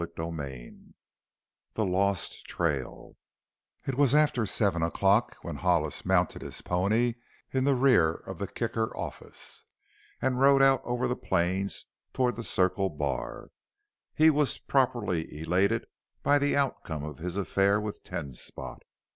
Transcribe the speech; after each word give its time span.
CHAPTER 0.03 0.23
X 0.41 0.75
THE 1.75 1.85
LOST 1.85 2.45
TRAIL 2.47 3.17
It 3.85 3.93
was 3.99 4.15
after 4.15 4.47
seven 4.47 4.81
o'clock 4.81 5.37
when 5.43 5.57
Hollis 5.57 6.07
mounted 6.07 6.41
his 6.41 6.63
pony 6.63 7.13
in 7.51 7.65
the 7.65 7.75
rear 7.75 8.13
of 8.15 8.39
the 8.39 8.47
Kicker 8.47 8.97
office 8.97 9.61
and 10.19 10.39
rode 10.39 10.63
out 10.63 10.81
over 10.85 11.07
the 11.07 11.15
plains 11.15 11.85
toward 12.13 12.35
the 12.35 12.41
Circle 12.43 12.89
Bar. 12.89 13.51
He 14.15 14.31
was 14.31 14.57
properly 14.57 15.31
elated 15.39 15.85
by 16.23 16.39
the 16.39 16.57
outcome 16.57 17.03
of 17.03 17.19
his 17.19 17.37
affair 17.37 17.79
with 17.79 18.03
Ten 18.03 18.31
Spot. 18.31 18.81